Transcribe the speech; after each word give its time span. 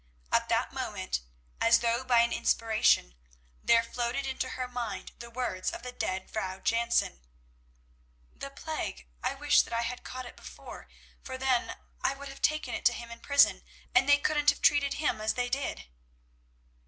At 0.31 0.49
that 0.49 0.73
moment, 0.73 1.19
as 1.61 1.77
though 1.81 2.03
by 2.03 2.21
an 2.21 2.33
inspiration, 2.33 3.13
there 3.61 3.83
floated 3.83 4.25
into 4.25 4.49
her 4.49 4.67
mind 4.67 5.11
the 5.19 5.29
words 5.29 5.69
of 5.69 5.83
the 5.83 5.91
dead 5.91 6.27
Vrouw 6.27 6.59
Jansen: 6.59 7.21
"The 8.35 8.49
plague, 8.49 9.07
I 9.21 9.35
wish 9.35 9.61
that 9.61 9.73
I 9.73 9.83
had 9.83 10.03
caught 10.03 10.25
it 10.25 10.35
before, 10.35 10.87
for 11.21 11.37
then 11.37 11.75
I 12.01 12.15
would 12.15 12.29
have 12.29 12.41
taken 12.41 12.73
it 12.73 12.83
to 12.85 12.93
him 12.93 13.11
in 13.11 13.19
prison, 13.19 13.63
and 13.93 14.09
they 14.09 14.17
couldn't 14.17 14.49
have 14.49 14.61
treated 14.63 14.95
him 14.95 15.21
as 15.21 15.35
they 15.35 15.49
did." 15.49 15.85